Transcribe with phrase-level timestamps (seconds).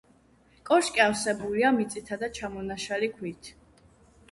[0.69, 3.55] კოშკი ავსებულია მიწითა და ჩამონაშალი ქვით.